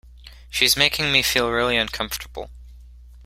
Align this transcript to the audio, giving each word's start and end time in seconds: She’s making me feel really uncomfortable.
She’s 0.49 0.75
making 0.75 1.11
me 1.11 1.21
feel 1.21 1.51
really 1.51 1.77
uncomfortable. 1.77 2.49